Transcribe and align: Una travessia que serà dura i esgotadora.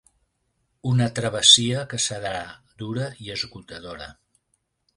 Una 0.91 1.09
travessia 1.19 1.83
que 1.93 2.01
serà 2.07 2.31
dura 2.81 3.07
i 3.27 3.31
esgotadora. 3.37 4.09